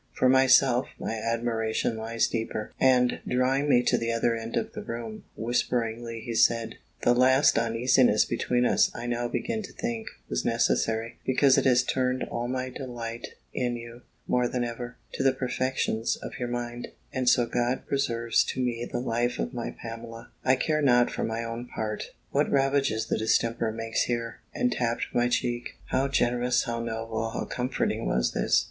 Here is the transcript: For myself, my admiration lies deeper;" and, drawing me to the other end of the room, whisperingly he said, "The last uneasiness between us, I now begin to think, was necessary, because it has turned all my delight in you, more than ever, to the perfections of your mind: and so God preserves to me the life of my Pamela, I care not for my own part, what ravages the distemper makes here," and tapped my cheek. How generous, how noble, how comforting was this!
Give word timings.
For 0.13 0.27
myself, 0.27 0.87
my 0.99 1.13
admiration 1.13 1.95
lies 1.95 2.25
deeper;" 2.27 2.71
and, 2.79 3.19
drawing 3.27 3.69
me 3.69 3.83
to 3.83 3.99
the 3.99 4.11
other 4.11 4.35
end 4.35 4.55
of 4.57 4.73
the 4.73 4.81
room, 4.81 5.25
whisperingly 5.37 6.21
he 6.21 6.33
said, 6.33 6.77
"The 7.03 7.13
last 7.13 7.55
uneasiness 7.55 8.25
between 8.25 8.65
us, 8.65 8.89
I 8.95 9.05
now 9.05 9.27
begin 9.27 9.61
to 9.61 9.71
think, 9.71 10.07
was 10.27 10.43
necessary, 10.43 11.19
because 11.23 11.55
it 11.59 11.65
has 11.65 11.83
turned 11.83 12.23
all 12.23 12.47
my 12.47 12.69
delight 12.69 13.35
in 13.53 13.75
you, 13.75 14.01
more 14.25 14.47
than 14.47 14.63
ever, 14.63 14.97
to 15.13 15.21
the 15.21 15.33
perfections 15.33 16.15
of 16.15 16.39
your 16.39 16.49
mind: 16.49 16.87
and 17.13 17.29
so 17.29 17.45
God 17.45 17.85
preserves 17.85 18.43
to 18.45 18.59
me 18.59 18.83
the 18.91 18.97
life 18.99 19.37
of 19.37 19.53
my 19.53 19.69
Pamela, 19.69 20.31
I 20.43 20.55
care 20.55 20.81
not 20.81 21.11
for 21.11 21.23
my 21.23 21.43
own 21.43 21.67
part, 21.67 22.09
what 22.31 22.49
ravages 22.49 23.05
the 23.05 23.19
distemper 23.19 23.71
makes 23.71 24.05
here," 24.05 24.39
and 24.51 24.71
tapped 24.71 25.13
my 25.13 25.27
cheek. 25.27 25.75
How 25.91 26.07
generous, 26.07 26.63
how 26.63 26.79
noble, 26.79 27.29
how 27.29 27.45
comforting 27.45 28.07
was 28.07 28.31
this! 28.31 28.57